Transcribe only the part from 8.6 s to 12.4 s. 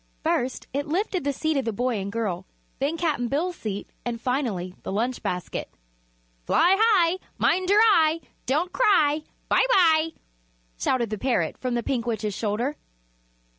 cry! bye bye!" shouted the parrot from the Pink Witch's